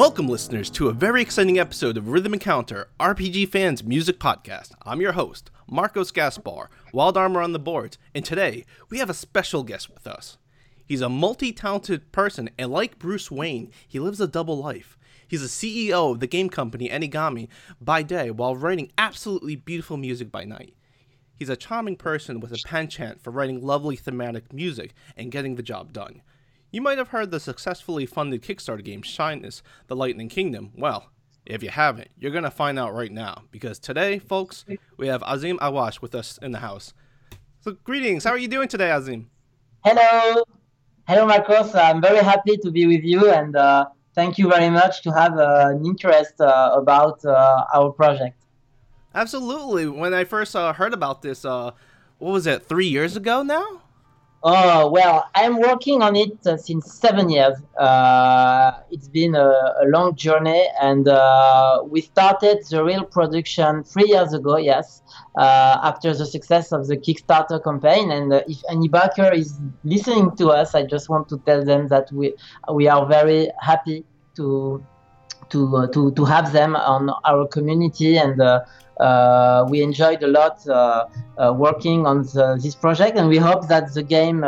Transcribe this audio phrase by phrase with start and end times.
[0.00, 4.70] Welcome, listeners, to a very exciting episode of Rhythm Encounter, RPG Fans Music Podcast.
[4.82, 9.14] I'm your host, Marcos Gaspar, Wild Armor on the boards, and today we have a
[9.14, 10.38] special guest with us.
[10.86, 14.96] He's a multi talented person, and like Bruce Wayne, he lives a double life.
[15.28, 20.32] He's a CEO of the game company Enigami by day while writing absolutely beautiful music
[20.32, 20.74] by night.
[21.36, 25.62] He's a charming person with a penchant for writing lovely thematic music and getting the
[25.62, 26.22] job done.
[26.72, 30.70] You might have heard the successfully funded Kickstarter game Shiness, The Lightning Kingdom.
[30.76, 31.10] Well,
[31.44, 34.64] if you haven't, you're going to find out right now because today, folks,
[34.96, 36.94] we have Azim Awash with us in the house.
[37.62, 38.22] So, greetings.
[38.22, 39.30] How are you doing today, Azim?
[39.84, 40.44] Hello.
[41.08, 41.74] Hello, Marcos.
[41.74, 45.36] I'm very happy to be with you and uh, thank you very much to have
[45.38, 48.44] uh, an interest uh, about uh, our project.
[49.12, 49.88] Absolutely.
[49.88, 51.72] When I first uh, heard about this, uh,
[52.18, 53.79] what was it, three years ago now?
[54.42, 57.58] Oh, well, I'm working on it uh, since seven years.
[57.76, 59.44] Uh, it's been a,
[59.82, 65.02] a, long journey, and uh, we started the real production three years ago, yes,
[65.36, 68.10] uh, after the success of the Kickstarter campaign.
[68.10, 71.88] And uh, if any backer is listening to us, I just want to tell them
[71.88, 72.32] that we,
[72.72, 74.82] we are very happy to
[75.50, 78.40] to uh, to to have them on our community and
[79.70, 81.06] we enjoyed a lot uh,
[81.38, 84.44] uh, working on the, this project, and we hope that the game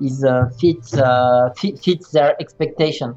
[0.00, 0.24] is
[0.58, 0.90] fits
[1.60, 3.16] fit, fits their expectation.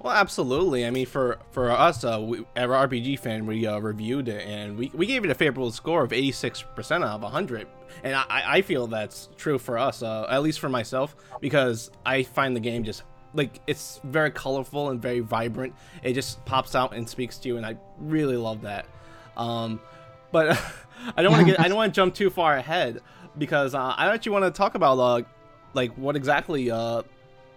[0.00, 0.86] Well, absolutely.
[0.86, 4.92] I mean, for for us, uh, we, RPG fan, we uh, reviewed it and we,
[4.94, 7.66] we gave it a favorable score of 86% out of 100.
[8.04, 12.22] And I, I feel that's true for us, uh, at least for myself, because I
[12.22, 13.02] find the game just
[13.34, 15.74] like it's very colorful and very vibrant.
[16.02, 18.86] It just pops out and speaks to you, and I really love that.
[19.36, 19.80] Um,
[20.32, 20.60] but
[21.16, 23.00] I don't want to get I don't want to jump too far ahead
[23.36, 25.22] because uh, I actually want to talk about uh,
[25.74, 27.02] like what exactly uh,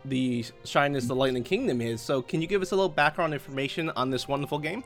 [0.05, 2.01] the Shiness the Lightning Kingdom is.
[2.01, 4.83] So can you give us a little background information on this wonderful game?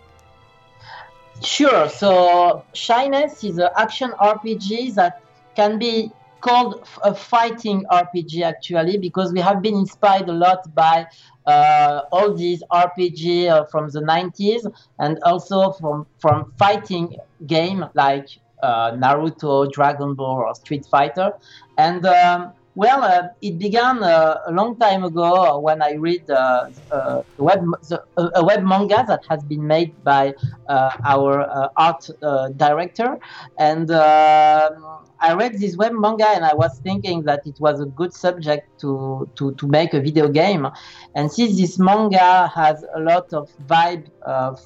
[1.43, 1.89] Sure.
[1.89, 5.21] So Shiness is an action RPG that
[5.55, 11.05] can be called a fighting RPG actually because we have been inspired a lot by
[11.45, 17.15] uh, all these RPG uh, from the 90s and also from from fighting
[17.47, 18.27] game like
[18.63, 21.31] uh, Naruto, Dragon Ball, or Street Fighter,
[21.77, 26.69] and um, well, uh, it began uh, a long time ago when I read uh,
[26.91, 28.03] uh web, the,
[28.35, 30.33] a web manga that has been made by
[30.67, 32.09] uh, our uh, art
[32.57, 33.17] director.
[33.57, 37.85] And um, I read this web manga and I was thinking that it was a
[37.85, 40.67] good subject to, to, to make a video game.
[41.15, 44.07] And since this manga has a lot of vibe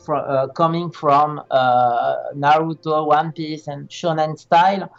[0.05, 4.89] fr- coming from Naruto, One Piece, and Shonen style,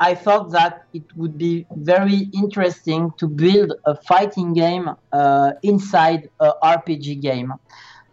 [0.00, 6.28] I thought that it would be very interesting to build a fighting game uh, inside
[6.40, 7.52] a RPG game.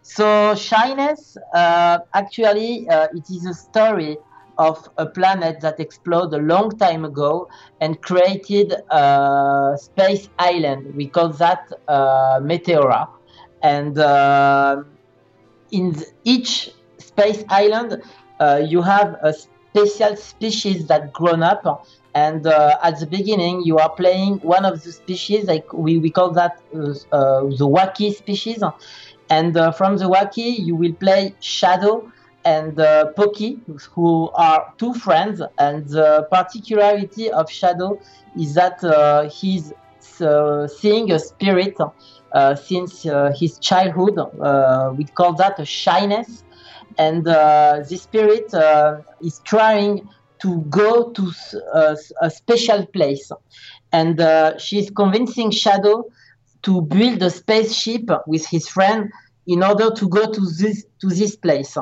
[0.02, 0.24] So
[0.54, 4.18] Shiness, uh, actually, uh, it is a story
[4.58, 7.48] of a planet that exploded a long time ago
[7.80, 10.94] and created a space island.
[10.94, 13.08] We call that uh, Meteora.
[13.62, 14.82] And uh,
[15.70, 18.02] in each space island,
[18.40, 23.76] uh, you have a special species that grown up and uh, at the beginning you
[23.78, 28.62] are playing one of the species like we, we call that uh, the wacky species
[29.28, 32.10] and from the wacky you will play shadow
[32.54, 33.12] and uh,
[33.94, 37.90] who are two friends and the particularity of shadow
[38.44, 39.72] is that uh, he's
[40.80, 41.76] seeing a spirit
[42.68, 42.92] since
[43.40, 44.16] his childhood
[44.98, 46.30] we call that a Shiness
[46.98, 50.08] and uh, the spirit uh, is trying
[50.40, 51.32] to go to
[51.74, 53.30] a, a special place,
[53.92, 56.04] and uh, she's convincing Shadow
[56.62, 59.10] to build a spaceship with his friend
[59.46, 61.76] in order to go to this to this place.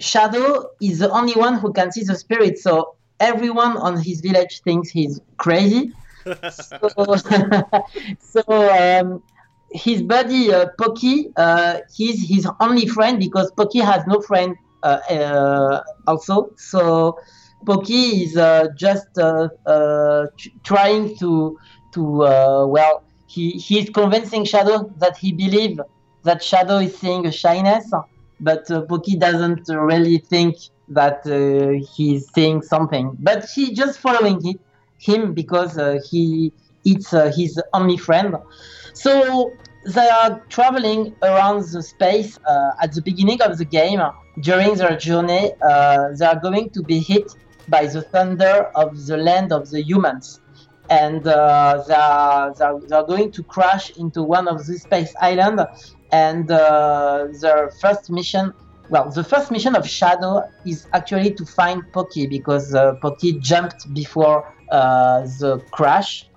[0.00, 4.62] Shadow is the only one who can see the spirit, so everyone on his village
[4.62, 5.92] thinks he's crazy.
[6.50, 6.88] so,
[8.18, 9.22] so um,
[9.72, 14.98] his buddy uh, Poky, uh, he's his only friend because Poky has no friend uh,
[15.10, 16.50] uh also.
[16.56, 17.18] So
[17.66, 19.48] Poky is uh, just uh,
[20.64, 21.58] trying to
[21.92, 25.78] to well, he he's convincing Shadow that he believes
[26.24, 27.84] that Shadow is seeing a Shiness,
[28.40, 30.56] but Poky doesn't really think
[30.88, 31.22] that
[31.94, 33.16] he's seeing something.
[33.20, 34.60] But he just following it,
[34.98, 35.78] him because
[36.10, 36.52] he
[36.84, 38.36] it's his only friend.
[38.94, 39.52] So
[39.84, 44.00] they are traveling around the space uh, at the beginning of the game.
[44.40, 47.34] During their journey, uh, they are going to be hit
[47.68, 50.40] by the thunder of the land of the humans.
[50.88, 54.76] And uh, they, are, they, are, they, are, going to crash into one of the
[54.78, 55.94] space islands.
[56.12, 58.52] And uh, the first mission
[58.90, 63.94] well, the first mission of Shadow is actually to find Poky because uh, Poky jumped
[63.94, 66.28] before uh, the crash,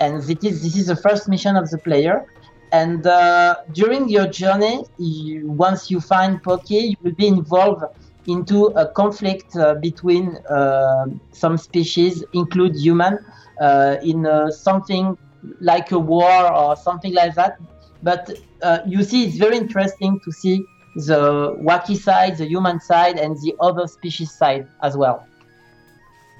[0.00, 2.26] and this is this is the first mission of the player.
[2.72, 7.84] And uh, during your journey, you, once you find Poky, you will be involved
[8.26, 13.18] into a conflict uh, between uh, some species, include human,
[13.60, 15.16] uh, in something
[15.60, 17.58] like a war or something like that.
[18.04, 20.64] But uh, you see, it's very interesting to see
[20.94, 25.26] the wacky side, the human side, and the other species side as well.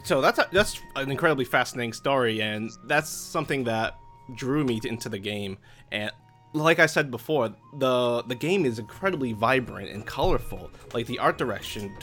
[0.05, 3.97] So that's a, that's an incredibly fascinating story, and that's something that
[4.35, 5.57] drew me into the game.
[5.91, 6.13] And
[6.53, 10.71] like I said before, the the game is incredibly vibrant and colorful.
[10.93, 11.97] Like the art direction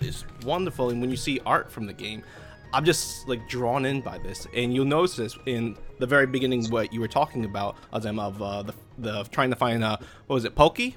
[0.00, 2.22] is wonderful, and when you see art from the game,
[2.72, 4.46] I'm just like drawn in by this.
[4.54, 8.40] And you'll notice this in the very beginning, what you were talking about, Azem, of
[8.40, 9.96] uh, the the trying to find uh,
[10.26, 10.96] what was it, Poky?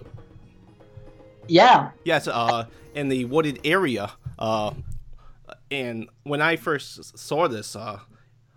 [1.48, 1.92] Yeah.
[2.04, 4.12] Yes, uh, in the wooded area.
[4.40, 4.74] Uh,
[5.72, 8.00] and when I first saw this, uh,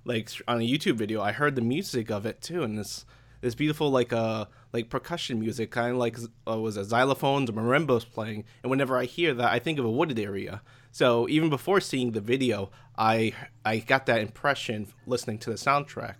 [0.04, 3.04] like on a YouTube video, I heard the music of it too, and this
[3.40, 6.18] this beautiful like uh like percussion music, kind of like
[6.48, 8.44] uh, was a xylophones or marimbas playing.
[8.62, 10.62] And whenever I hear that, I think of a wooded area.
[10.96, 13.34] So even before seeing the video, I
[13.66, 16.14] I got that impression listening to the soundtrack,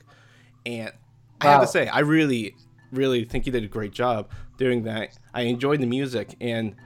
[0.67, 0.93] and wow.
[1.41, 2.55] I have to say, I really
[2.93, 4.29] really think you did a great job
[4.59, 5.19] doing that.
[5.33, 6.77] I enjoyed the music, and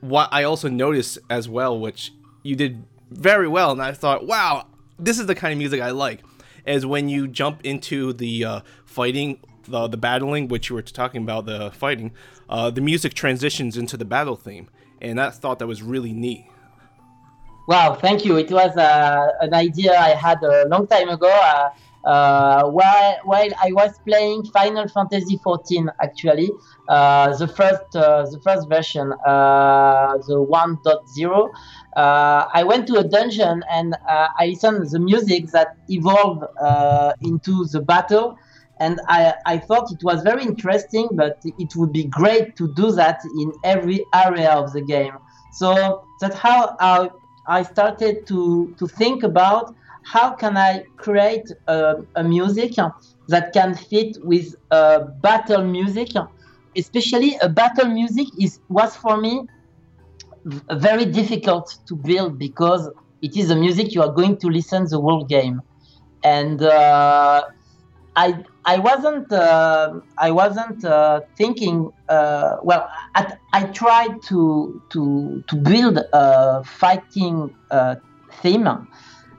[0.00, 2.12] what I also noticed as well, which
[2.42, 2.82] you did
[3.12, 4.66] very well, and I thought, wow,
[4.98, 6.24] this is the kind of music I like,
[6.66, 9.38] is when you jump into the uh, fighting,
[9.68, 12.10] the the battling, which you were talking about, the fighting,
[12.48, 14.68] uh, the music transitions into the battle theme,
[15.00, 16.46] and I thought that was really neat.
[17.66, 18.36] Wow, thank you.
[18.36, 21.28] It was uh, an idea I had a long time ago.
[21.28, 21.70] Uh,
[22.08, 26.52] uh, while, while I was playing Final Fantasy XIV, actually,
[26.88, 31.50] uh, the first uh, the first version, uh, the 1.0,
[31.96, 36.44] uh, I went to a dungeon and I listened the music that evolved
[37.20, 38.36] into the battle.
[38.78, 42.92] And I, I thought it was very interesting, but it would be great to do
[42.92, 45.16] that in every area of the game.
[45.50, 47.08] So that's how I,
[47.48, 52.74] I started to, to think about how can I create a, a music
[53.28, 56.08] that can fit with a battle music?
[56.76, 59.42] Especially a battle music is was for me
[60.72, 62.88] very difficult to build because
[63.22, 65.60] it is a music you are going to listen the whole game,
[66.22, 67.42] and uh,
[68.14, 72.88] I I wasn't uh, I wasn't uh, thinking uh, well.
[73.14, 77.96] At, I tried to to to build a fighting uh,
[78.42, 78.68] theme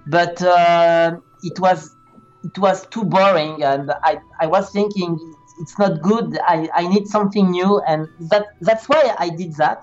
[0.07, 1.95] but uh, it was
[2.43, 5.17] it was too boring, and I I was thinking
[5.59, 6.37] it's not good.
[6.47, 9.79] I, I need something new, and that that's why I did that.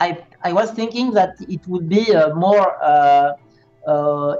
[0.00, 2.66] I I was thinking that it would be uh, more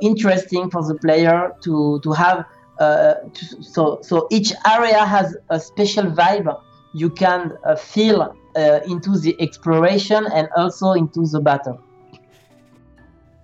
[0.02, 2.44] interesting for the player to to have.
[2.78, 3.14] Uh,
[3.60, 6.60] so so each area has a special vibe
[6.94, 11.80] you can uh, feel uh, into the exploration and also into the battle.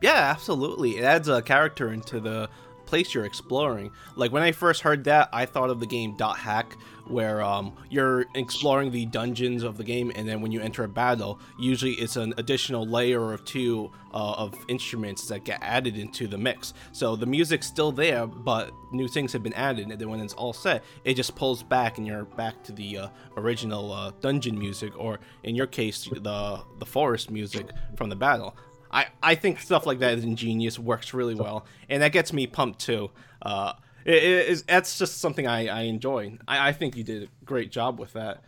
[0.02, 0.98] Yeah, absolutely.
[0.98, 2.48] It adds a character into the
[2.86, 3.90] place you're exploring.
[4.16, 7.72] Like when I first heard that, I thought of the game Dot Hack, where um,
[7.90, 11.92] you're exploring the dungeons of the game, and then when you enter a battle, usually
[11.92, 16.72] it's an additional layer or two uh, of instruments that get added into the mix.
[16.92, 20.34] So the music's still there, but new things have been added, and then when it's
[20.34, 24.58] all set, it just pulls back, and you're back to the uh, original uh, dungeon
[24.58, 28.56] music, or in your case, the the forest music from the battle.
[28.90, 32.46] I, I think stuff like that is ingenious, works really well, and that gets me
[32.46, 33.10] pumped too.
[33.42, 33.72] Uh,
[34.04, 36.38] it, it is, that's just something I, I enjoy.
[36.46, 38.42] I, I think you did a great job with that,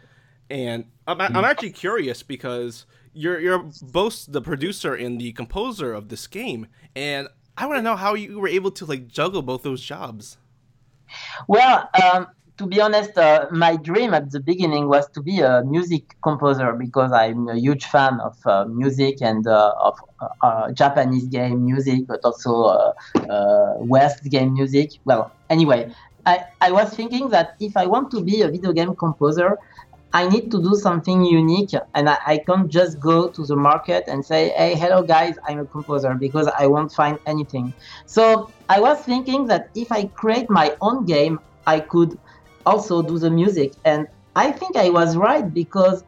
[0.50, 1.44] and I'm, I'm mm.
[1.44, 7.28] actually curious because you're you're both the producer and the composer of this game, and
[7.56, 10.36] I want to know how you were able to like juggle both those jobs.
[11.46, 12.26] Well, um,
[12.58, 16.72] to be honest, uh, my dream at the beginning was to be a music composer
[16.72, 21.64] because I'm a huge fan of uh, music and uh, of uh, uh, Japanese game
[21.64, 24.90] music, but also uh, West game music.
[25.04, 25.92] Well, anyway,
[26.24, 29.58] I, I was thinking that if I want to be a video game composer,
[30.12, 34.04] I need to do something unique and I, I can't just go to the market
[34.06, 37.74] and say, hey, hello guys, I'm a composer because I won't find anything.
[38.06, 42.18] So I was thinking that if I create my own game, I could
[42.66, 43.72] also do the music.
[43.84, 46.04] And I think I was right because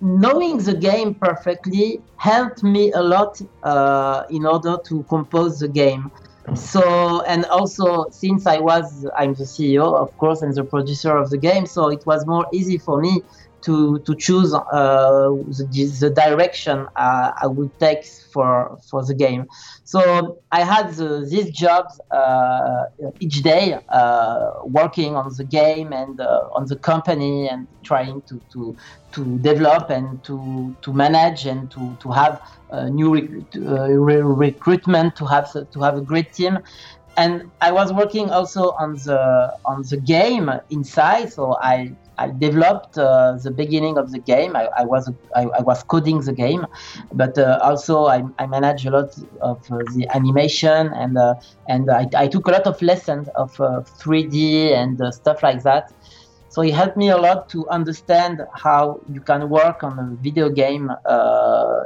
[0.00, 6.12] knowing the game perfectly helped me a lot uh, in order to compose the game.
[6.54, 11.30] So, and also since I was, I'm the CEO, of course, and the producer of
[11.30, 13.22] the game, so it was more easy for me
[13.66, 14.62] to to choose uh,
[15.58, 19.46] the, the direction uh, I would take for for the game.
[19.84, 22.84] So I had the, these jobs uh,
[23.18, 28.40] each day, uh, working on the game and uh, on the company and trying to,
[28.52, 28.76] to
[29.14, 32.40] to develop and to to manage and to to have
[32.90, 36.58] new rec- re- recruitment, to have to have a great team
[37.18, 41.32] and I was working also on the on the game inside.
[41.32, 44.56] So I I developed uh, the beginning of the game.
[44.56, 46.66] I, I was I, I, was coding the game,
[47.12, 51.34] but uh, also I, I managed a lot of uh, the animation and uh,
[51.68, 55.62] and I, I took a lot of lessons of 3D uh, and uh, stuff like
[55.64, 55.92] that.
[56.48, 60.48] So it helped me a lot to understand how you can work on a video
[60.48, 60.90] game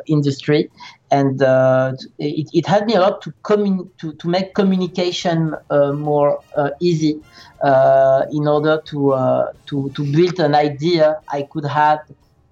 [0.07, 0.71] industry,
[1.11, 6.45] and it, it, helped me a lot to commun- to, to make communication more
[6.81, 7.21] easy
[7.63, 12.01] uh, in order to, uh, to to build an idea I could have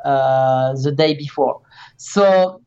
[0.05, 1.61] the day before.
[1.97, 2.61] So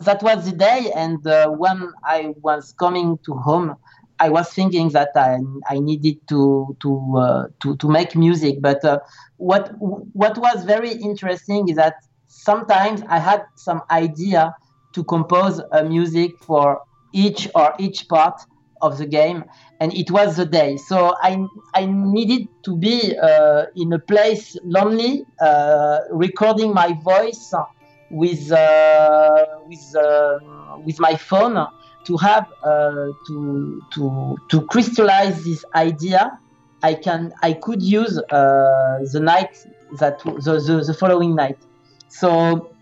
[0.00, 1.18] that was the day, and
[1.58, 3.76] when I was coming to home.
[4.22, 8.84] I was thinking that I, I needed to to uh, to to make music, but
[8.84, 8.98] uh,
[9.38, 11.94] what what was very interesting is that
[12.26, 14.54] sometimes I had some idea
[14.94, 16.82] to compose a music for
[17.14, 18.38] each or each part
[18.82, 19.44] of the game,
[19.80, 20.76] and it was the day.
[20.76, 21.44] So I
[21.74, 27.52] I needed to be uh, in a place lonely, uh, recording my voice
[28.10, 30.38] with uh, with uh,
[30.84, 31.66] with my phone
[32.04, 36.38] to have uh, to to to crystallize this idea
[36.82, 39.66] i can i could use uh, the night
[39.98, 41.58] that the, the, the, following night
[42.08, 42.72] so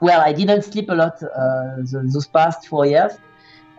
[0.00, 3.12] well i didn't sleep a lot the, those past four years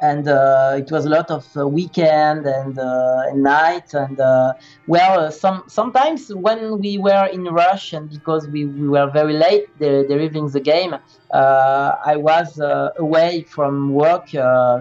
[0.04, 4.54] and uh, it was a lot of uh, weekend and, uh, night and uh,
[4.86, 9.34] well uh, some sometimes when we were in rush and because we, we were very
[9.34, 10.94] late delivering the game
[11.32, 12.60] uh, I was
[12.98, 14.28] away from work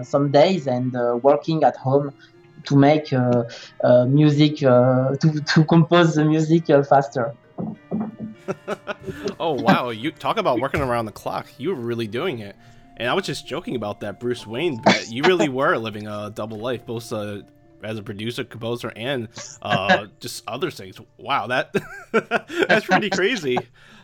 [0.03, 0.91] some days and
[1.23, 2.13] working at home
[2.65, 3.07] to make
[4.07, 7.33] music to, to compose the music faster.
[9.39, 9.89] Oh wow.
[9.89, 11.47] You talk about working around the clock.
[11.57, 12.55] You were really doing it
[12.97, 16.31] and I was just joking about that Bruce Wayne but You really were living a
[16.33, 17.41] double life, both uh,
[17.83, 19.27] as a producer, composer, and
[19.61, 20.99] uh, just other things.
[21.17, 21.75] Wow, that
[22.67, 23.57] that's pretty crazy.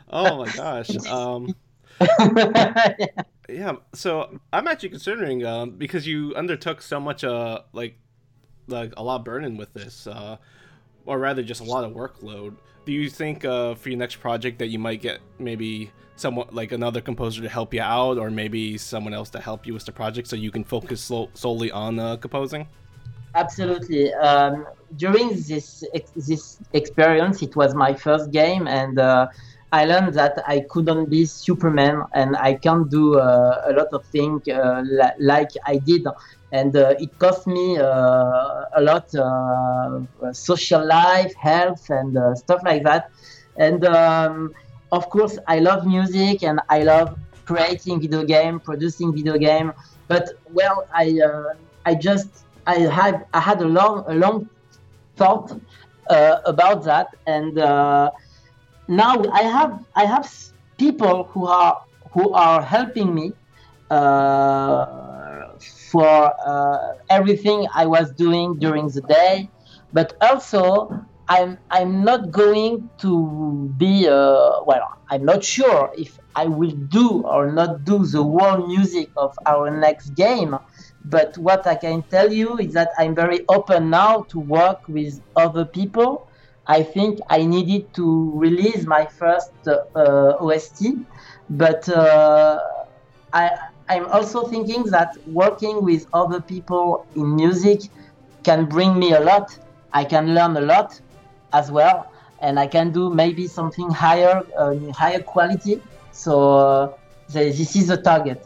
[0.09, 0.89] Oh my gosh.
[1.07, 1.55] Um,
[3.47, 3.73] yeah.
[3.93, 7.97] So I'm actually considering um, because you undertook so much, uh, like,
[8.67, 10.37] like a lot of burden with this, uh,
[11.05, 12.55] or rather, just a lot of workload.
[12.85, 16.71] Do you think uh, for your next project that you might get maybe someone like
[16.71, 19.91] another composer to help you out, or maybe someone else to help you with the
[19.91, 22.67] project, so you can focus so- solely on uh, composing?
[23.35, 24.13] Absolutely.
[24.13, 24.65] Um,
[24.97, 29.27] during this ex- this experience, it was my first game, and uh,
[29.71, 34.03] I learned that I couldn't be Superman, and I can't do uh, a lot of
[34.05, 36.07] things uh, la- like I did,
[36.51, 39.05] and uh, it cost me uh, a lot
[40.33, 43.11] social life, health, and stuff like that,
[43.57, 43.85] and.
[43.85, 44.53] Um,
[44.91, 49.73] of course, I love music and I love creating video game, producing video game.
[50.07, 51.53] But well, I uh,
[51.85, 52.29] I just
[52.67, 54.49] I had I had a long a long
[55.15, 55.59] thought
[56.09, 58.11] uh, about that, and uh,
[58.87, 60.27] now I have I have
[60.77, 61.77] people who are
[62.11, 63.33] who are helping me
[63.89, 65.49] uh,
[65.91, 69.49] for uh, everything I was doing during the day,
[69.93, 74.87] but also I'm I'm not going to be uh, well.
[75.11, 79.69] I'm not sure if I will do or not do the world music of our
[79.69, 80.55] next game.
[81.03, 85.21] But what I can tell you is that I'm very open now to work with
[85.35, 86.25] other people.
[86.65, 91.05] I think I needed to release my first uh, OST,
[91.49, 92.59] but uh,
[93.33, 93.51] I,
[93.87, 97.79] I'm also thinking that working with other people in music
[98.43, 99.45] can bring me a lot.
[99.93, 100.89] I can learn a lot
[101.53, 105.81] as well, and I can do maybe something higher, uh, higher quality.
[106.11, 106.93] So uh,
[107.29, 108.45] this is the target.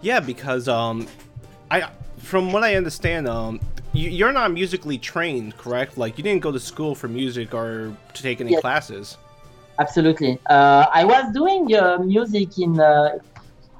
[0.00, 1.06] Yeah, because um,
[1.70, 3.60] I from what I understand, um,
[3.92, 5.98] you, are not musically trained, correct?
[5.98, 8.60] Like you didn't go to school for music or to take any yes.
[8.60, 9.18] classes.
[9.78, 10.38] Absolutely.
[10.48, 13.18] Uh, I was doing uh, music in uh,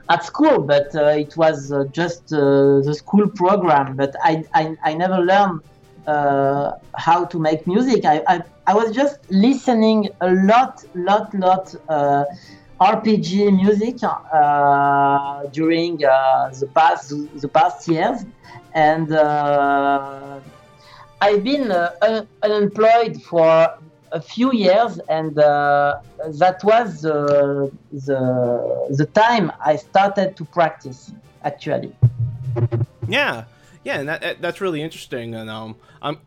[0.08, 3.96] at school, but uh, it was uh, just uh, the school program.
[3.96, 5.60] But I, I, I never learned
[6.06, 8.04] uh, how to make music.
[8.04, 12.24] I, I, I, was just listening a lot, lot, lot uh,
[12.80, 18.24] RPG music uh, during uh, the past the past years,
[18.74, 20.40] and uh,
[21.20, 23.78] I've been uh, un- unemployed for
[24.10, 27.70] a few years, and that was the
[28.90, 31.12] the time I started to practice.
[31.44, 31.92] Actually.
[33.08, 33.44] Yeah,
[33.84, 35.34] yeah, and that, that's really interesting.
[35.34, 36.18] And um, I'm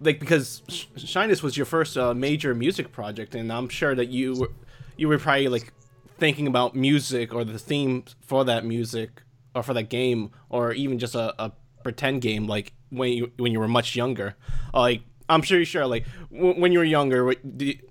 [0.00, 4.34] like because Shiness was your first uh, major music project, and I'm sure that you
[4.34, 4.50] were,
[4.96, 5.72] you were probably like
[6.18, 9.22] thinking about music or the theme for that music
[9.54, 13.52] or for that game or even just a, a pretend game like when you when
[13.52, 14.36] you were much younger.
[14.72, 17.34] Like I'm sure you sure like w- when you were younger,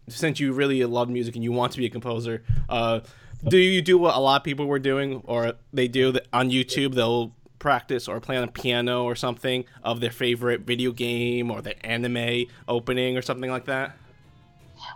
[0.08, 3.02] since you really loved music and you want to be a composer, uh,
[3.48, 6.96] do you do what a lot of people were doing or they do on YouTube?
[6.96, 7.34] They'll
[7.66, 11.74] practice or play on a piano or something of their favorite video game or the
[11.96, 13.88] anime opening or something like that.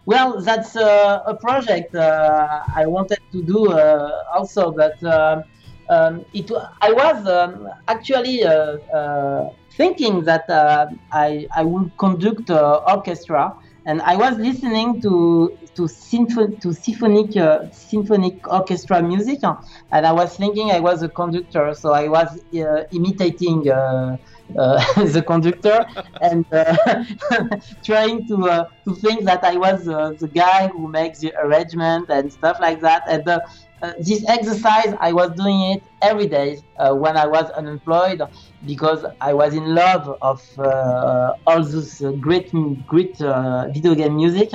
[0.06, 5.42] Well, that's uh, a project uh, I wanted to do uh, also, but uh,
[5.90, 6.52] um, it
[6.88, 8.54] I was um, actually uh,
[9.00, 9.50] uh,
[9.80, 10.46] thinking that
[11.26, 12.48] I I would conduct
[12.96, 13.44] orchestra,
[13.90, 15.12] and I was listening to
[15.80, 19.56] to, symph- to symphonic uh, symphonic orchestra music, uh,
[19.92, 23.64] and I was thinking I was a conductor, so I was uh, imitating.
[24.58, 25.86] Uh, the conductor
[26.22, 26.76] and uh,
[27.86, 32.32] trying to uh, to think that I was the guy who makes the arrangement and
[32.34, 33.04] stuff like that.
[33.08, 33.24] And
[34.00, 38.22] this exercise, I was doing it every day when I was unemployed
[38.66, 40.40] because I was in love of
[41.46, 42.50] all this great
[42.86, 44.50] great video game music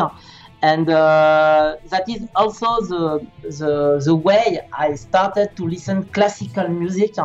[0.64, 7.16] and uh, that is also the, the, the way I started to listen classical music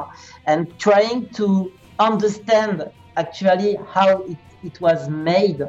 [0.46, 5.62] and trying to understand actually how it, it was made.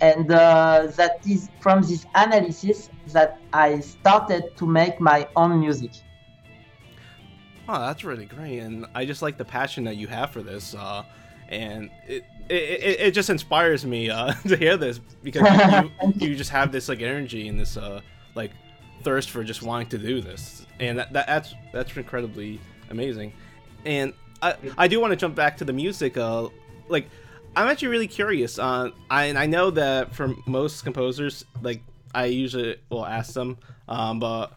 [0.00, 5.90] And uh, that is from this analysis that I started to make my own music.
[7.68, 10.74] Oh, that's really great, and I just like the passion that you have for this,
[10.74, 11.04] uh,
[11.50, 15.42] and it, it it just inspires me uh, to hear this because
[16.16, 18.00] you, you just have this like energy and this uh,
[18.34, 18.52] like
[19.02, 23.32] thirst for just wanting to do this, and that, that that's that's incredibly amazing.
[23.84, 26.16] And I, I do want to jump back to the music.
[26.16, 26.48] Uh,
[26.88, 27.08] like,
[27.56, 28.58] I'm actually really curious.
[28.58, 31.82] Uh, I, and I know that for most composers, like,
[32.14, 34.52] I usually will ask them, um, but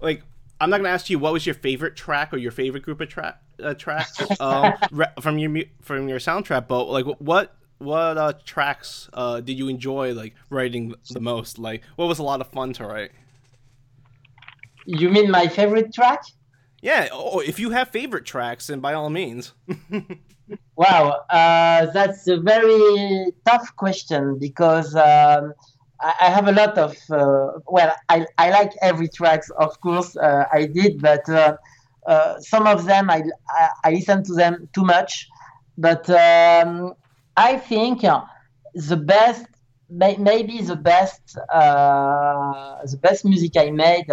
[0.00, 0.22] like,
[0.60, 3.08] I'm not gonna ask you what was your favorite track or your favorite group of
[3.08, 8.32] track uh, tracks um, re- from your from your soundtrack, but like, what what uh,
[8.44, 11.58] tracks uh, did you enjoy like writing the most?
[11.58, 13.12] Like, what was a lot of fun to write?
[14.86, 16.24] You mean my favorite track?
[16.82, 19.54] Yeah, oh, if you have favorite tracks, then by all means.
[20.76, 25.54] wow, uh, that's a very tough question because um,
[26.02, 26.94] I, I, have a lot of.
[27.10, 31.56] Uh, well, I, I like every tracks, of course, uh, I did, but uh,
[32.06, 35.28] uh, some of them I, I, I, listen to them too much.
[35.78, 36.94] But um,
[37.36, 39.46] I think the best,
[39.88, 44.10] maybe the best, uh, the best music I made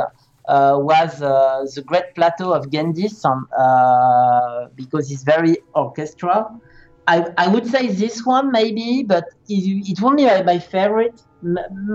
[0.47, 6.62] uh, was uh, the Great Plateau of Gendis um, uh, because it's very orchestral.
[7.08, 11.20] I, I would say this one maybe, but it, it won't be my, my favorite.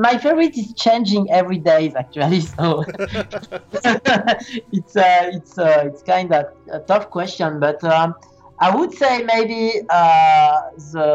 [0.03, 2.85] my favorite is changing every day actually, so
[3.73, 7.61] it's uh, it's uh, it's kind of a tough question.
[7.61, 8.14] But um,
[8.61, 10.59] I would say maybe uh,
[10.92, 11.09] the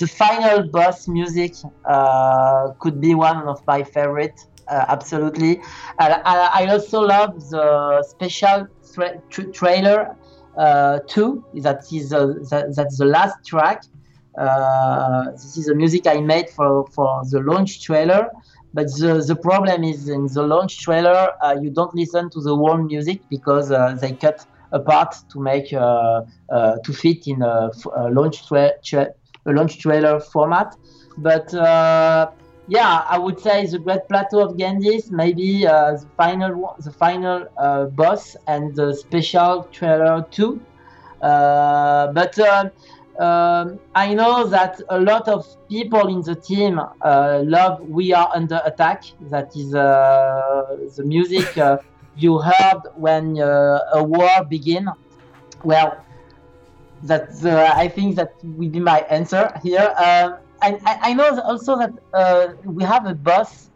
[0.00, 1.52] the final boss music
[2.80, 4.38] could be one of my favorite.
[4.68, 5.60] Uh, absolutely.
[6.00, 10.16] I, I, also love the special tra- tra- trailer
[10.56, 11.44] uh, too.
[11.54, 13.82] That is uh, that, that's the last track.
[14.38, 18.28] Uh, this is the music I made for, for the launch trailer.
[18.74, 21.30] But the, the problem is in the launch trailer,
[21.62, 23.68] you don't listen to the whole music because
[24.00, 29.08] they cut a part to make to fit in a, a launch tra- tra-
[29.46, 30.74] a launch trailer format.
[31.16, 31.54] But
[32.66, 37.46] yeah, I would say the Great Plateau of Gendis, maybe uh, the final the final
[37.56, 40.60] uh, boss and the special trailer too.
[41.22, 42.68] Uh, but uh,
[43.20, 48.28] um, I know that a lot of people in the team uh, love "We Are
[48.34, 51.46] Under Attack." That is uh, the music
[52.16, 54.88] you heard when a war begin.
[55.62, 56.04] Well,
[57.02, 59.94] that I think that will be my answer here.
[60.84, 63.70] I, I know also that uh, we have a boss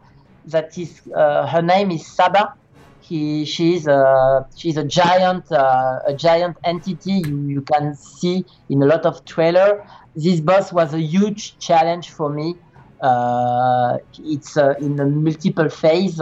[0.45, 2.55] that is uh, her name is Saba.
[2.99, 8.81] He she's a she's a giant uh, a giant entity you, you can see in
[8.83, 9.83] a lot of trailer.
[10.15, 12.55] This boss was a huge challenge for me.
[13.01, 16.21] Uh, it's uh, in a multiple phase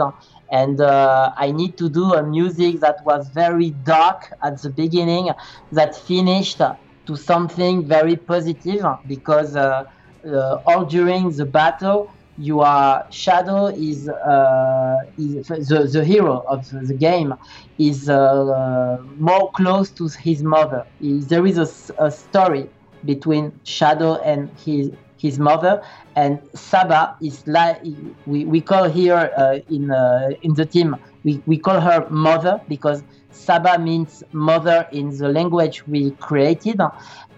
[0.50, 5.30] and uh, I need to do a music that was very dark at the beginning,
[5.72, 9.84] that finished to something very positive because uh,
[10.26, 16.66] uh, all during the battle, you are Shadow is, uh, is the, the hero of
[16.68, 17.34] the game
[17.78, 20.84] is uh, more close to his mother.
[21.00, 22.70] There is a, a story
[23.04, 25.82] between Shadow and his his mother
[26.16, 27.82] and Saba is like
[28.24, 32.58] we, we call here uh, in uh, in the team we, we call her mother
[32.68, 36.80] because Saba means mother in the language we created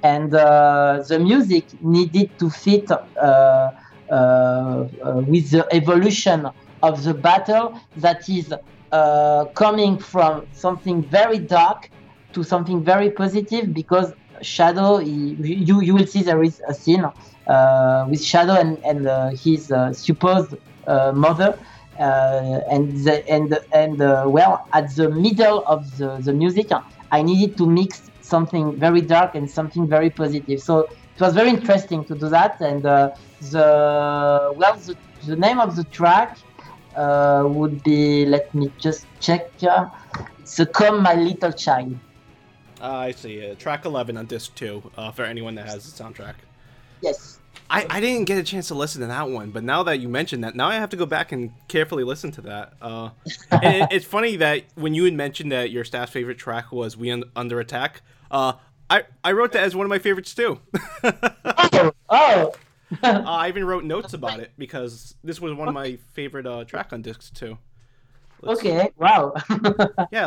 [0.02, 6.46] and uh, the music needed to fit uh, uh, uh, with the evolution
[6.82, 8.52] of the battle that is
[8.92, 11.88] uh, coming from something very dark
[12.32, 14.12] to something very positive because
[14.42, 17.04] Shadow, you you will see there is a scene
[17.46, 19.06] uh, with Shadow and and
[19.38, 20.54] his supposed
[21.14, 21.58] mother,
[21.96, 23.98] and the, and and
[24.32, 26.68] well at the middle of the, the music,
[27.10, 30.58] I needed to mix something very dark and something very positive.
[30.68, 30.74] So
[31.14, 32.52] it was very interesting to do that.
[32.70, 33.14] And uh,
[33.54, 33.66] the
[34.60, 34.94] well, the,
[35.30, 36.30] the, name of the track
[36.96, 38.24] uh, would be.
[38.34, 39.42] Let me just check.
[39.62, 39.88] Uh,
[40.40, 41.92] it's "Come, My Little Child."
[42.80, 43.34] Uh, I see.
[43.44, 46.36] Uh, track 11 on disc 2 uh, for anyone that has the soundtrack.
[47.72, 50.08] I, I didn't get a chance to listen to that one, but now that you
[50.08, 52.74] mentioned that, now I have to go back and carefully listen to that.
[52.82, 56.98] Uh, it, it's funny that when you had mentioned that your staff's favorite track was
[56.98, 58.54] "We Under Attack," uh,
[58.90, 60.60] I I wrote that as one of my favorites too.
[61.02, 62.52] oh, oh.
[63.02, 66.64] uh, I even wrote notes about it because this was one of my favorite uh,
[66.64, 67.56] track on discs too.
[68.42, 68.92] Let's okay, see.
[68.98, 69.32] wow.
[70.12, 70.26] yeah,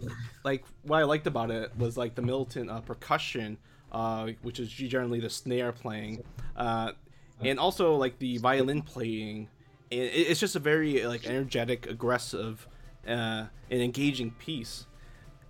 [0.44, 3.56] like what I liked about it was like the militant uh, percussion,
[3.92, 6.24] uh, which is generally the snare playing,
[6.56, 6.92] uh,
[7.40, 9.48] and also like the violin playing.
[9.90, 12.66] It's just a very like energetic, aggressive,
[13.06, 14.86] uh, and engaging piece.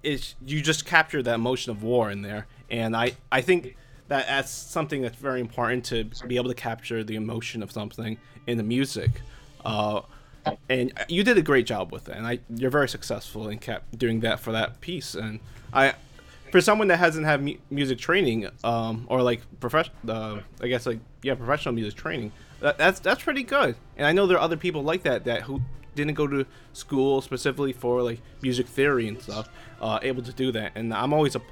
[0.02, 3.76] It's you just capture that emotion of war in there, and I I think
[4.09, 8.18] that that's something that's very important to be able to capture the emotion of something
[8.46, 9.11] in the music.
[9.64, 10.02] Uh,
[10.68, 13.96] and you did a great job with it, and I you're very successful in kept
[13.96, 15.14] doing that for that piece.
[15.14, 15.38] And
[15.72, 15.94] I,
[16.52, 20.86] for someone that hasn't had mu- music training, um, or like professional, uh, I guess
[20.86, 23.74] like yeah, professional music training, that, that's that's pretty good.
[23.96, 25.62] And I know there are other people like that that who
[25.94, 29.48] didn't go to school specifically for like music theory and stuff,
[29.80, 30.72] uh, able to do that.
[30.74, 31.42] And I'm always a,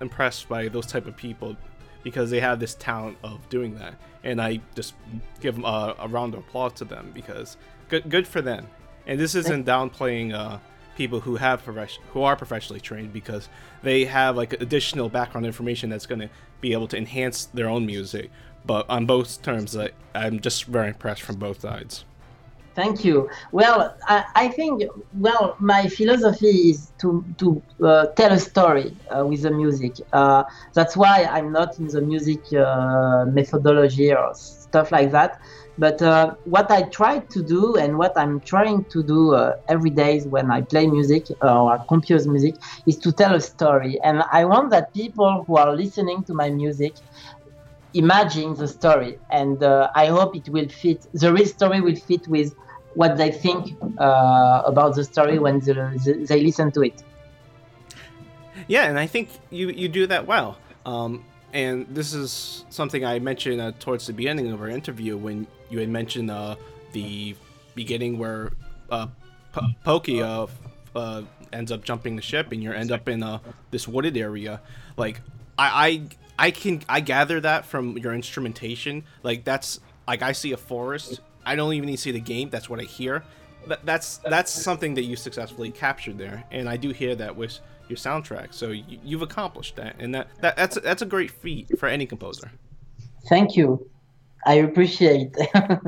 [0.00, 1.56] impressed by those type of people
[2.02, 3.94] because they have this talent of doing that.
[4.24, 4.94] And I just
[5.40, 7.56] give them a, a round of applause to them because
[7.88, 8.66] good good for them.
[9.06, 10.58] And this isn't downplaying uh,
[10.98, 13.48] people who have profession who are professionally trained because
[13.82, 16.28] they have like additional background information that's going to
[16.60, 18.30] be able to enhance their own music.
[18.66, 22.04] But on both terms, I, I'm just very impressed from both sides.
[22.74, 23.28] Thank you.
[23.52, 24.82] Well, I, I think
[25.26, 29.94] well, my philosophy is to to uh, tell a story uh, with the music.
[30.12, 35.40] Uh, that's why I'm not in the music uh, methodology or stuff like that.
[35.78, 39.90] But uh, what I try to do and what I'm trying to do uh, every
[39.90, 43.98] day when I play music or compose music is to tell a story.
[44.02, 46.94] And I want that people who are listening to my music
[47.94, 49.18] imagine the story.
[49.30, 52.52] And uh, I hope it will fit, the real story will fit with
[52.94, 57.02] what they think uh, about the story when the, they listen to it.
[58.66, 60.58] Yeah, and I think you, you do that well.
[60.84, 65.46] Um, and this is something I mentioned uh, towards the beginning of our interview when
[65.70, 66.56] you had mentioned uh,
[66.92, 67.34] the
[67.74, 68.52] beginning where
[68.90, 69.06] uh,
[69.54, 70.46] P- Poky uh,
[70.94, 73.38] uh, ends up jumping the ship and you end up in uh,
[73.70, 74.60] this wooded area.
[74.96, 75.20] Like
[75.58, 76.02] I,
[76.38, 79.04] I I can I gather that from your instrumentation.
[79.22, 81.20] Like that's like I see a forest.
[81.44, 82.50] I don't even need to see the game.
[82.50, 83.24] That's what I hear.
[83.66, 87.58] That, that's that's something that you successfully captured there, and I do hear that with
[87.88, 88.52] your soundtrack.
[88.52, 92.06] So you, have accomplished that, and that, that that's that's a great feat for any
[92.06, 92.50] composer.
[93.28, 93.88] Thank you,
[94.46, 95.36] I appreciate.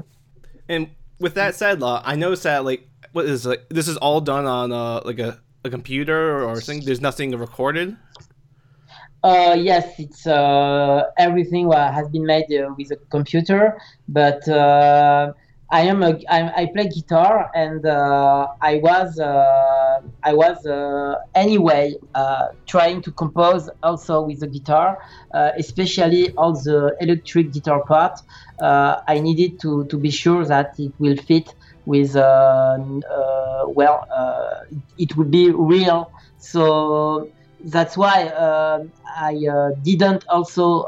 [0.68, 4.20] and with that said, law, I noticed that like what is like this is all
[4.20, 6.84] done on uh, like a, a computer or something.
[6.84, 7.96] There's nothing recorded.
[9.22, 15.32] Uh, yes, it's uh, everything has been made uh, with a computer, but uh,
[15.72, 21.14] I am a, I, I play guitar and uh, I was uh, I was uh,
[21.34, 24.98] anyway uh, trying to compose also with the guitar,
[25.34, 28.12] uh, especially all the electric guitar part.
[28.62, 31.48] Uh, I needed to, to be sure that it will fit
[31.84, 34.04] with well
[34.98, 36.06] it would be real.
[36.36, 37.30] So
[37.72, 38.30] that's why
[39.16, 39.34] I
[39.82, 40.84] didn't also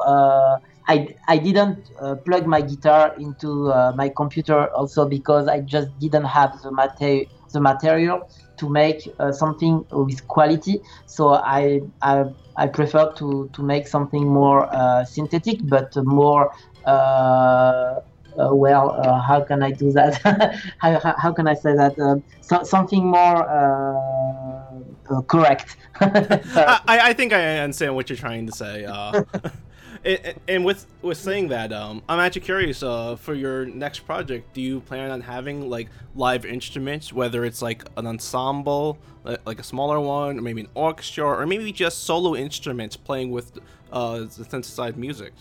[0.88, 5.96] I, I didn't uh, plug my guitar into uh, my computer also because I just
[5.98, 10.80] didn't have the, mater- the material to make uh, something with quality.
[11.06, 12.24] So I, I
[12.56, 16.52] I prefer to, to make something more uh, synthetic, but more
[16.84, 18.00] uh,
[18.38, 20.20] uh, well, uh, how can I do that?
[20.78, 21.98] how, how, how, can I say that?
[21.98, 25.76] Um, so, something more uh, uh correct.
[26.00, 28.86] I, I, think I understand what you're trying to say.
[30.04, 32.82] Uh, and, and, with with saying that, um, I'm actually curious.
[32.82, 37.62] Uh, for your next project, do you plan on having like live instruments, whether it's
[37.62, 42.34] like an ensemble, like a smaller one, or maybe an orchestra, or maybe just solo
[42.34, 43.52] instruments playing with
[43.92, 45.32] the synthesized music?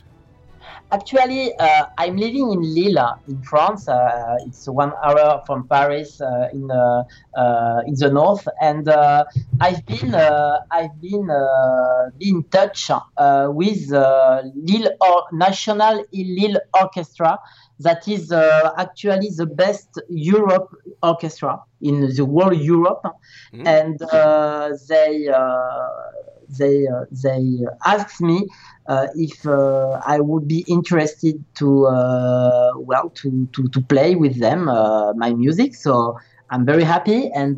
[0.92, 3.88] Actually, uh, I'm living in Lille, in France.
[3.88, 7.04] Uh, it's one hour from Paris, uh, in uh,
[7.38, 9.24] uh, in the north, and uh,
[9.62, 11.30] I've been I've been
[12.20, 12.92] in touch
[13.48, 17.40] with Lille or National Lille Orchestra.
[17.80, 20.70] That is actually the best Europe
[21.02, 23.02] orchestra in the world Europe,
[23.54, 23.66] mm.
[23.66, 23.98] and
[24.88, 25.28] they
[26.58, 27.42] they they
[27.86, 28.48] asked me
[28.88, 34.40] uh, if uh, I would be interested to uh, well to, to, to play with
[34.40, 34.66] them
[35.18, 35.76] my music.
[35.76, 36.18] So
[36.50, 37.30] I'm very happy.
[37.34, 37.58] And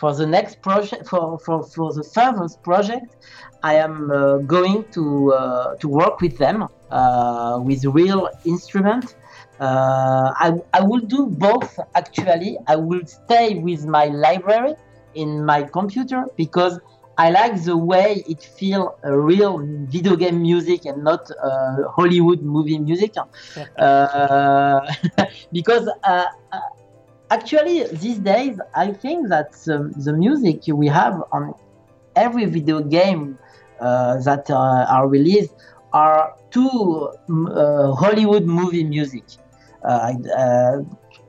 [0.00, 3.16] for the next project for, for, for the first project
[3.62, 9.16] i am uh, going to uh, to work with them uh, with real instrument.
[9.62, 12.56] I, I will do both actually.
[12.66, 14.74] I will stay with my library
[15.14, 16.80] in my computer because
[17.16, 22.78] I like the way it feels real video game music and not uh, Hollywood movie
[22.78, 23.14] music.
[23.78, 24.80] uh,
[25.52, 26.60] because uh, uh,
[27.30, 31.54] actually, these days, I think that um, the music we have on
[32.16, 33.38] every video game
[33.80, 35.54] uh, that uh, are released
[35.92, 39.24] are too Hollywood movie music.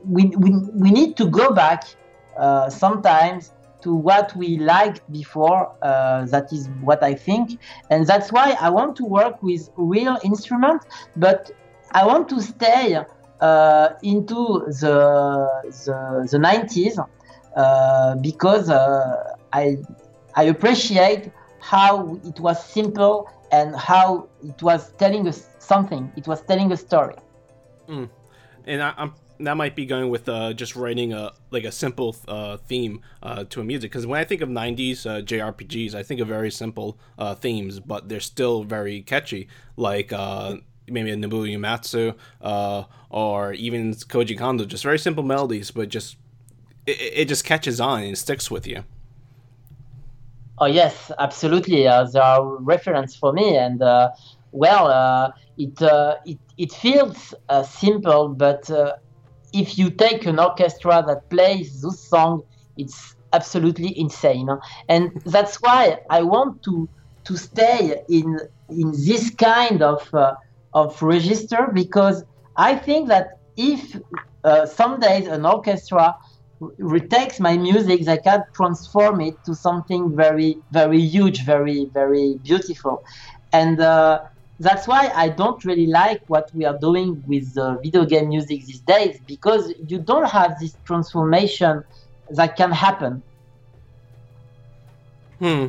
[0.03, 1.83] we, we, we need to go back
[2.69, 5.71] sometimes to what we liked before.
[5.81, 10.17] Uh, that is what I think, and that's why I want to work with real
[10.23, 11.51] instruments, but
[11.91, 12.97] I want to stay
[13.41, 15.49] uh, into the
[15.85, 16.97] the, the 90s
[17.55, 19.77] uh, because uh, I
[20.35, 26.11] I appreciate how it was simple and how it was telling us something.
[26.15, 27.15] It was telling a story.
[27.87, 28.09] Mm.
[28.65, 29.13] And I, am
[29.45, 33.43] that might be going with uh, just writing a like a simple uh, theme uh,
[33.45, 36.51] to a music because when I think of '90s uh, JRPGs, I think of very
[36.51, 42.15] simple uh, themes, but they're still very catchy, like uh, maybe a Nobuo Uematsu
[43.09, 46.17] or even Koji Kondo, just very simple melodies, but just
[46.85, 48.83] it, it just catches on and sticks with you.
[50.57, 51.83] Oh yes, absolutely.
[51.83, 53.79] there are reference for me, and
[54.51, 55.81] well, it
[56.25, 58.69] it it feels simple, but
[59.53, 62.41] if you take an orchestra that plays this song,
[62.77, 64.49] it's absolutely insane.
[64.87, 66.89] And that's why I want to
[67.25, 70.33] to stay in in this kind of uh,
[70.73, 72.23] of register because
[72.57, 73.95] I think that if
[74.43, 76.15] uh, some days an orchestra
[76.79, 83.01] retakes my music, they can transform it to something very very huge, very very beautiful.
[83.51, 84.19] And uh,
[84.61, 88.63] that's why I don't really like what we are doing with uh, video game music
[88.65, 91.83] these days because you don't have this transformation
[92.29, 93.23] that can happen.
[95.39, 95.67] Hmm.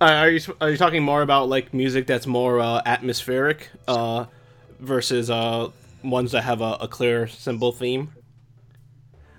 [0.00, 4.24] Uh, are you are you talking more about like music that's more uh, atmospheric uh,
[4.78, 5.68] versus uh,
[6.02, 8.10] ones that have a, a clear, simple theme?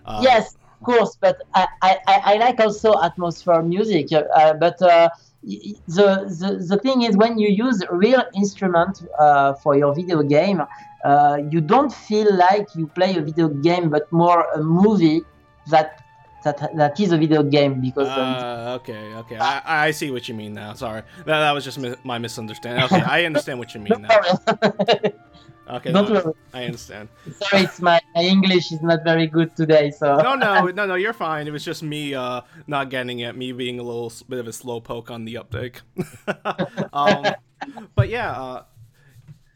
[0.06, 4.80] Uh, yes, of course, but I, I, I like also atmosphere music, uh, but
[5.44, 10.62] the, the, the thing is when you use real instrument uh, for your video game
[11.04, 15.22] uh, you don't feel like you play a video game but more a movie
[15.70, 16.04] that
[16.44, 20.36] that that is a video game because uh, okay okay I, I see what you
[20.36, 23.82] mean now sorry that, that was just mi- my misunderstanding okay i understand what you
[23.82, 24.20] mean now
[25.70, 26.34] Okay, Don't no, worry.
[26.54, 27.08] I understand.
[27.32, 30.18] Sorry, it's my, my English is not very good today, so.
[30.18, 31.48] no, no, no, no, you're fine.
[31.48, 34.54] It was just me uh, not getting it, me being a little bit of a
[34.54, 35.82] slow poke on the uptake.
[36.94, 37.36] um,
[37.96, 38.64] but yeah, uh,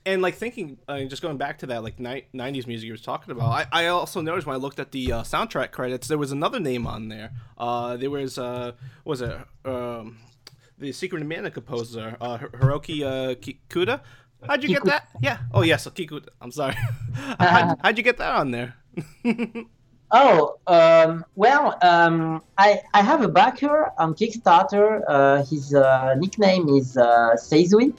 [0.05, 3.01] and like thinking, uh, just going back to that like ni- '90s music you was
[3.01, 6.17] talking about, I, I also noticed when I looked at the uh, soundtrack credits, there
[6.17, 7.31] was another name on there.
[7.57, 10.17] Uh, there was uh, was it um,
[10.77, 14.01] the Secret of Mana composer, uh, Hiroki uh, Kikuta.
[14.47, 15.07] How'd you get that?
[15.21, 15.39] Yeah.
[15.53, 16.21] Oh yes, Kiku.
[16.41, 16.75] I'm sorry.
[17.39, 18.75] how'd, how'd, you get that on there?
[20.11, 25.01] oh um, well, um, I I have a backer on Kickstarter.
[25.07, 27.95] Uh, his uh, nickname is uh, Seizui,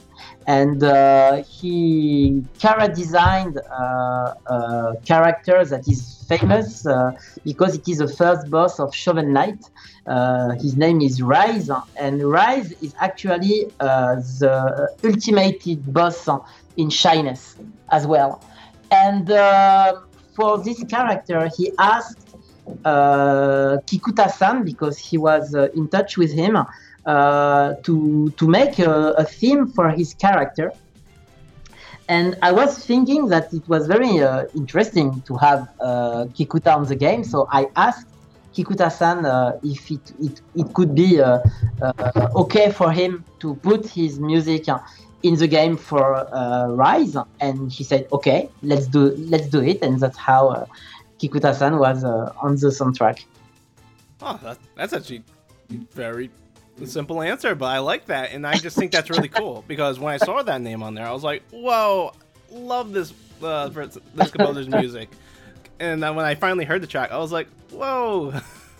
[0.46, 7.12] and uh, he character designed uh, a character that is famous uh,
[7.44, 9.68] because it is the first boss of Shovel Knight.
[10.06, 16.28] Uh, his name is Rise, and Rise is actually the ultimate boss
[16.76, 17.56] in Shiness
[17.90, 18.42] as well.
[18.92, 19.26] And
[20.36, 22.25] for this character, he asked
[22.84, 26.58] Kikuta-san because he was uh, in touch with him
[27.06, 30.72] to to make a, a theme for his character.
[32.08, 36.86] And I was thinking that it was very uh, interesting to have uh, Kikuta on
[36.86, 38.06] the game, so I asked
[38.54, 41.40] Kikuta-san uh, if it, it, it could be uh,
[41.82, 44.66] uh, okay for him to put his music
[45.22, 49.82] in the game for uh, Rise, and he said, "Okay, let's do let's do it,"
[49.82, 50.68] and that's how
[51.18, 53.24] Kikuta-san was on the soundtrack.
[54.22, 55.22] Oh, that, that's actually
[55.92, 56.30] very
[56.84, 60.12] simple answer, but I like that, and I just think that's really cool because when
[60.12, 62.12] I saw that name on there, I was like, "Whoa,
[62.50, 65.10] love this uh, this composer's music."
[65.78, 68.32] And then when I finally heard the track, I was like, "Whoa!"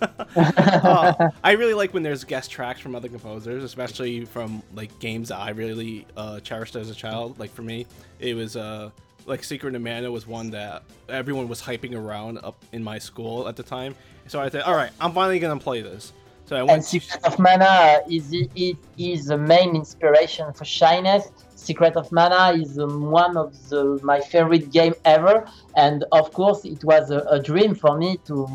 [0.03, 5.29] uh, I really like when there's guest tracks from other composers, especially from like games
[5.29, 7.39] that I really uh, cherished as a child.
[7.39, 7.87] Like for me,
[8.19, 8.91] it was uh,
[9.27, 13.49] like Secret of Mana was one that everyone was hyping around up in my school
[13.49, 13.95] at the time.
[14.29, 16.13] So I said, "All right, I'm finally gonna play this."
[16.47, 21.31] So I went and Secret of Mana is it is the main inspiration for Shiness.
[21.57, 26.65] Secret of Mana is um, one of the, my favorite game ever, and of course
[26.65, 28.47] it was a, a, dream for me to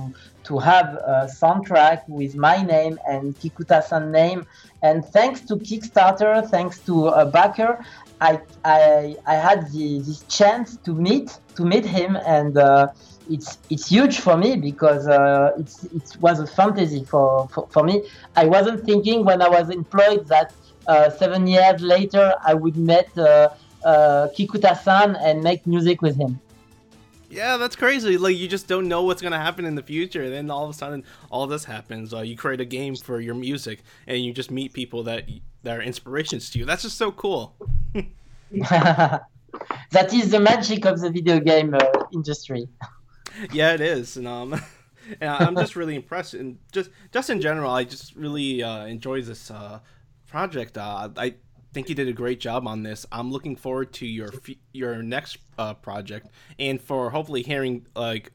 [0.43, 4.45] to have a soundtrack with my name and Kikuta-san name.
[4.81, 7.83] And thanks to Kickstarter, thanks to a backer,
[8.19, 12.57] I I, I had the, this chance to meet to meet him and.
[12.57, 12.87] Uh,
[13.29, 17.83] it's it's huge for me because uh, it's it was a fantasy for, for, for
[17.83, 18.03] me.
[18.35, 20.53] I wasn't thinking when I was employed that
[20.87, 23.49] uh, seven years later I would meet uh,
[23.85, 26.41] uh Kikuta-san and make music with him.
[27.31, 28.17] Yeah, that's crazy.
[28.17, 30.29] Like you just don't know what's gonna happen in the future.
[30.29, 32.13] Then all of a sudden, all this happens.
[32.13, 35.29] Uh, you create a game for your music, and you just meet people that
[35.63, 36.65] that are inspirations to you.
[36.65, 37.55] That's just so cool.
[38.51, 41.79] that is the magic of the video game uh,
[42.13, 42.67] industry.
[43.53, 44.53] yeah, it is, and um,
[45.21, 49.21] and I'm just really impressed, and just just in general, I just really uh, enjoy
[49.21, 49.79] this uh,
[50.27, 50.77] project.
[50.77, 51.35] Uh, I
[51.73, 53.05] think you did a great job on this.
[53.11, 54.31] I'm looking forward to your
[54.73, 56.27] your next uh, project,
[56.59, 58.31] and for hopefully hearing like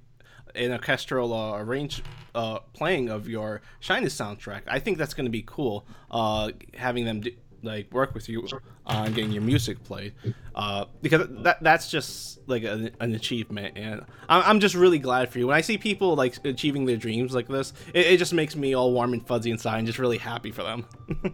[0.55, 2.03] an orchestral uh, arrange
[2.35, 4.63] uh, playing of your Shiness soundtrack.
[4.67, 5.87] I think that's going to be cool.
[6.11, 7.31] Uh, having them do,
[7.63, 8.47] like work with you
[8.87, 10.15] on getting your music played
[10.55, 15.31] uh, because that that's just like a, an achievement and I'm, I'm just really glad
[15.31, 18.33] for you when i see people like achieving their dreams like this it, it just
[18.33, 20.87] makes me all warm and fuzzy inside and just really happy for them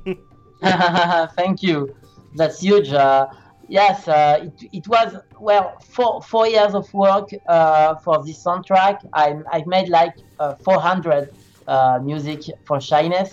[1.37, 1.88] thank you
[2.35, 3.27] that's huge uh,
[3.68, 8.96] yes uh, it, it was well four, four years of work uh, for this soundtrack
[9.12, 11.29] I, i've made like uh, 400
[11.66, 13.31] uh, music for Shiness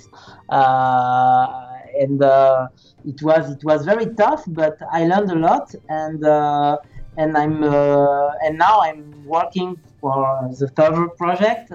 [1.99, 2.67] and uh,
[3.03, 6.77] it was it was very tough, but I learned a lot, and uh,
[7.17, 11.71] and I'm uh, and now I'm working for the third project.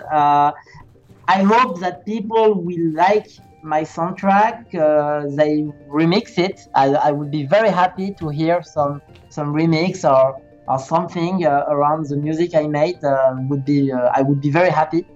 [1.26, 3.26] I hope that people will like
[3.64, 4.74] my soundtrack.
[4.74, 6.60] Uh, they remix it.
[6.74, 11.64] I, I, would be very happy to hear some some remix or or something uh,
[11.68, 13.02] around the music I made.
[13.02, 15.06] Uh, would be I would be very happy.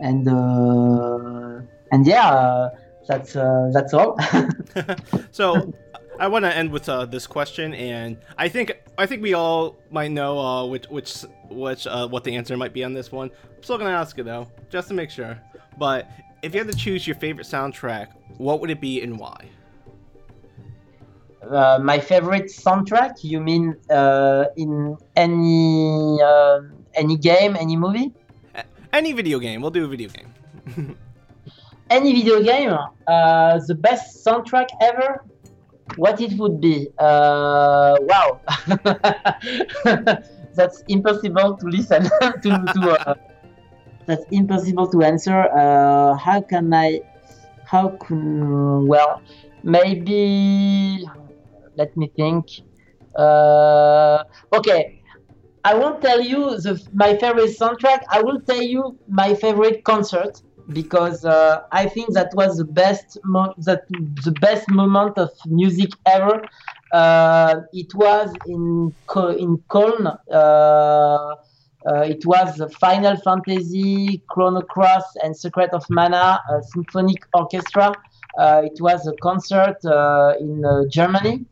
[0.00, 0.26] And
[1.92, 2.68] and yeah,
[3.10, 4.16] that's uh, that's all.
[5.32, 5.72] so
[6.18, 9.78] I want to end with uh, this question, and I think I think we all
[9.90, 13.30] might know uh, which which which uh, what the answer might be on this one.
[13.56, 15.38] I'm still gonna ask it though, just to make sure.
[15.78, 16.08] But
[16.42, 19.48] if you had to choose your favorite soundtrack, what would it be and why?
[21.42, 23.24] Uh, my favorite soundtrack?
[23.24, 26.60] You mean uh, in any uh,
[26.94, 28.12] any game, any movie?
[28.92, 29.60] Any video game.
[29.60, 30.34] We'll do a video game.
[31.90, 32.76] any video game,
[33.06, 35.24] uh, the best soundtrack ever,
[35.96, 36.88] what it would be?
[36.98, 38.40] Uh, wow,
[40.54, 42.72] that's impossible to listen to.
[42.74, 43.14] to uh,
[44.10, 45.38] that's impossible to answer.
[45.56, 47.00] Uh, how can I?
[47.64, 49.22] How can well?
[49.62, 51.04] Maybe
[51.76, 52.46] let me think.
[53.16, 54.22] Uh,
[54.54, 54.94] okay,
[55.64, 58.00] I won't tell you the, my favorite soundtrack.
[58.10, 60.32] I will tell you my favorite concert
[60.72, 65.90] because uh, I think that was the best mo- that the best moment of music
[66.06, 66.48] ever.
[66.92, 70.08] Uh, it was in Co- in Cologne.
[70.32, 71.34] Uh,
[71.88, 76.40] uh it was Final Fantasy, Chrono Cross, and Secret of Mana
[76.72, 77.92] Symphonic Orchestra.
[78.38, 81.44] Uh, it was a concert uh, in Germany.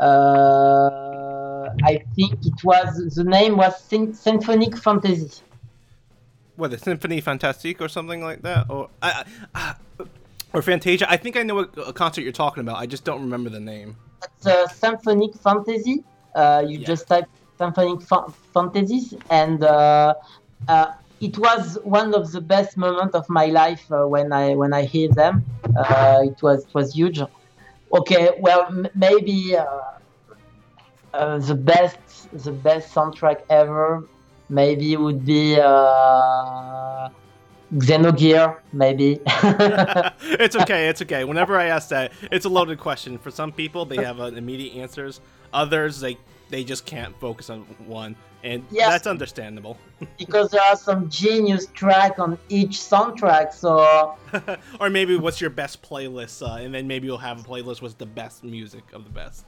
[0.00, 5.42] I think it was the name was Symphonic Fantasy
[6.56, 9.24] what the Symphony Fantastique or something like that, or I,
[9.54, 9.74] I,
[10.52, 11.10] or Fantasia.
[11.10, 12.76] I think I know what a concert you're talking about.
[12.76, 13.96] I just don't remember the name.
[14.22, 16.04] It's a symphonic fantasy.
[16.34, 16.86] Uh, you Yeah.
[16.86, 17.26] just type
[17.62, 20.14] symphonic fa- fantasies, and uh,
[20.68, 20.86] uh,
[21.20, 24.82] it was one of the best moments of my life uh, when I when I
[24.84, 25.44] hear them.
[26.28, 27.20] It was it was huge.
[28.00, 29.56] Okay, well m- maybe
[31.14, 31.98] uh, the best
[32.44, 34.08] the best soundtrack ever
[34.48, 37.08] maybe would be uh,
[37.74, 39.20] Xenogear maybe.
[39.26, 40.88] it's okay.
[40.88, 41.24] It's okay.
[41.24, 43.18] Whenever I ask that, it's a loaded question.
[43.18, 45.20] For some people, they have uh, immediate answers.
[45.52, 46.18] Others, they
[46.52, 48.90] they just can't focus on one, and Yes.
[48.90, 49.76] that's understandable.
[50.18, 54.14] because there are some genius track on each soundtrack so
[54.80, 57.96] or maybe what's your best playlist, uh, and then maybe you'll have a playlist with
[57.98, 59.46] the best music of the best.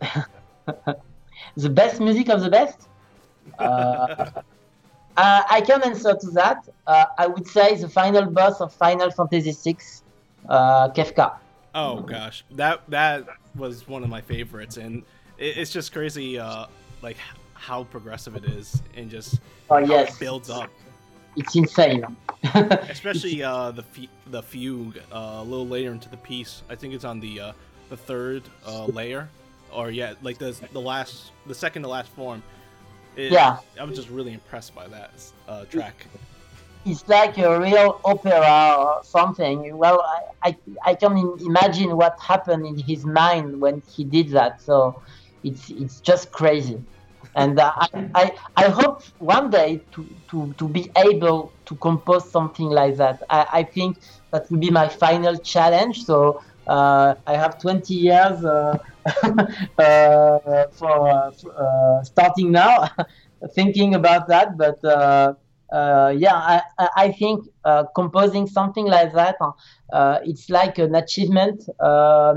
[1.56, 2.78] the best music of the best
[3.58, 3.62] uh,
[5.16, 9.10] uh, i can answer to that uh, i would say the final boss of final
[9.10, 9.76] fantasy VI,
[10.48, 11.32] uh, kefka
[11.76, 13.26] Oh gosh, that that
[13.56, 15.02] was one of my favorites, and
[15.44, 16.66] it, it's just crazy, uh,
[17.02, 17.16] like
[17.54, 19.40] how progressive it is, and just
[19.70, 20.70] oh how it yes builds up.
[21.36, 22.04] it's insane
[22.54, 26.62] Especially uh, the fu- the fugue uh, a little later into the piece.
[26.68, 27.52] I think it's on the uh,
[27.88, 29.28] the third uh, layer,
[29.72, 32.42] or yeah, like the the last, the second to last form.
[33.16, 33.58] It- Yeah.
[33.80, 35.10] I was just really impressed by that
[35.48, 36.06] uh, track.
[36.84, 39.74] it's like a real opera or something.
[39.78, 39.98] Well,
[40.44, 40.56] I, I,
[40.90, 44.60] I can imagine what happened in his mind when he did that.
[44.60, 45.00] So
[45.44, 46.84] it's it's just crazy.
[47.36, 52.30] And uh, I, I, I hope one day to, to, to be able to compose
[52.30, 53.18] something like that.
[53.30, 53.96] I, I think
[54.30, 56.04] that will be my final challenge.
[56.04, 58.76] So uh, I have 20 years uh,
[59.78, 62.88] uh, for uh, uh, starting now,
[63.54, 64.56] thinking about that.
[64.56, 64.78] But
[66.16, 67.44] yeah, I, I- think
[67.94, 69.36] composing something like that,
[70.24, 71.64] it's like an achievement.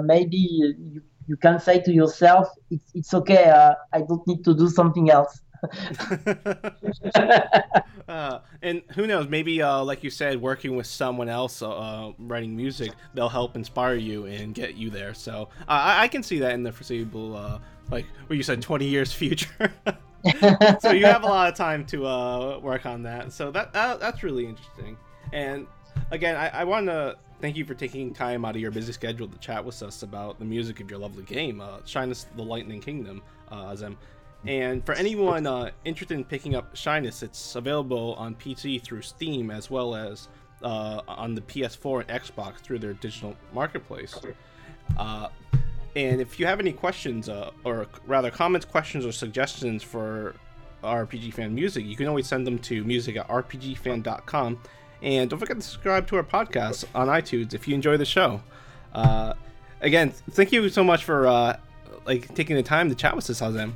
[0.03, 4.55] Maybe you, you can say to yourself, it's, it's okay, uh, I don't need to
[4.55, 5.41] do something else.
[8.07, 9.27] uh, and who knows?
[9.27, 13.95] Maybe, uh, like you said, working with someone else uh, writing music, they'll help inspire
[13.95, 15.13] you and get you there.
[15.13, 17.59] So uh, I, I can see that in the foreseeable, uh,
[17.91, 19.71] like what you said, twenty years future.
[20.79, 23.33] so you have a lot of time to uh, work on that.
[23.33, 24.97] So that, that that's really interesting.
[25.33, 25.67] And
[26.11, 29.27] again, I, I want to thank you for taking time out of your busy schedule
[29.27, 32.81] to chat with us about the music of your lovely game, uh, Shiness the Lightning
[32.81, 33.21] Kingdom,
[33.51, 33.75] uh.
[34.45, 39.51] And for anyone uh, interested in picking up Shiness, it's available on PC through Steam
[39.51, 40.29] as well as
[40.63, 44.17] uh, on the PS4 and Xbox through their digital marketplace.
[44.97, 45.27] Uh,
[45.95, 50.35] and if you have any questions, uh, or rather comments, questions, or suggestions for
[50.83, 54.59] RPG fan music, you can always send them to music at rpgfan.com.
[55.01, 58.41] And don't forget to subscribe to our podcast on iTunes if you enjoy the show.
[58.93, 59.33] Uh,
[59.81, 61.57] again, thank you so much for uh,
[62.05, 63.73] like taking the time to chat with us, Hazem.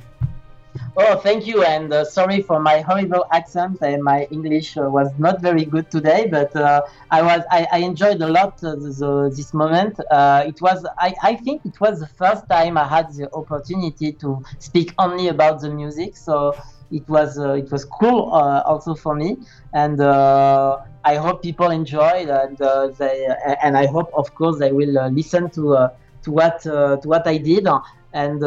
[0.96, 3.78] Oh, thank you, and uh, sorry for my horrible accent.
[3.82, 7.78] And my English uh, was not very good today, but uh, I was I, I
[7.78, 10.00] enjoyed a lot uh, the, this moment.
[10.10, 14.12] Uh, it was I, I think it was the first time I had the opportunity
[14.12, 16.54] to speak only about the music, so
[16.92, 19.38] it was uh, it was cool uh, also for me,
[19.72, 22.56] and uh, I hope people enjoyed, and
[22.98, 23.28] they
[23.62, 25.88] and I hope of course they will listen to
[26.22, 27.66] to what to what I did
[28.12, 28.42] and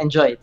[0.00, 0.40] enjoy it.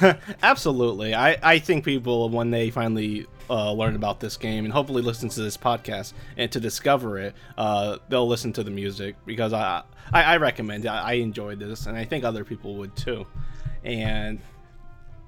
[0.42, 1.14] Absolutely.
[1.14, 5.28] I, I think people, when they finally uh, learn about this game and hopefully listen
[5.30, 9.82] to this podcast and to discover it, uh, they'll listen to the music because I,
[10.12, 10.88] I, I recommend it.
[10.88, 13.26] I enjoyed this and I think other people would too.
[13.84, 14.40] And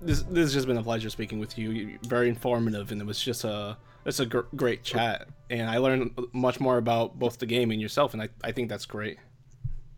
[0.01, 1.71] this, this has just been a pleasure speaking with you.
[1.71, 5.29] You're very informative and it was just a, it's a gr- great chat.
[5.51, 8.13] And I learned much more about both the game and yourself.
[8.13, 9.19] And I, I think that's great.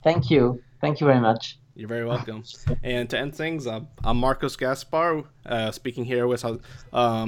[0.03, 0.63] Thank you.
[0.81, 1.59] Thank you very much.
[1.75, 2.45] You're very welcome.
[2.83, 6.61] and to end things, uh, I'm Marcos Gaspar, uh, speaking here with um,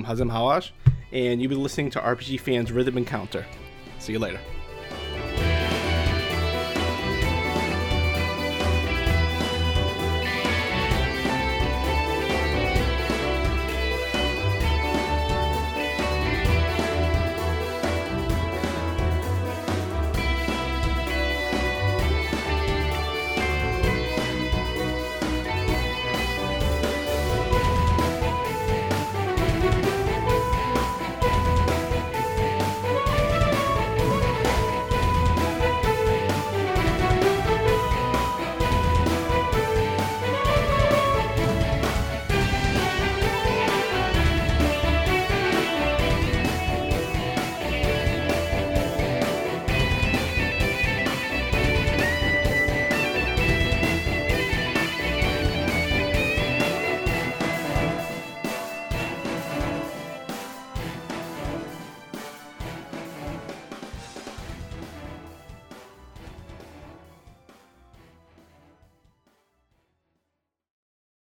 [0.04, 0.74] Hazem Hawash,
[1.12, 3.46] and you've been listening to RPG Fans Rhythm Encounter.
[3.98, 4.40] See you later.